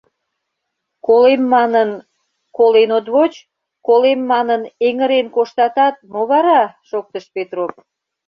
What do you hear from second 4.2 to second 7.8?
манын, эҥырен коштатат, мо вара?— шоктыш Петроп.